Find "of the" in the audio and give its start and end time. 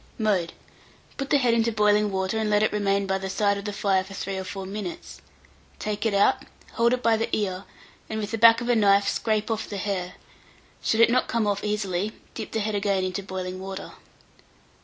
3.59-3.71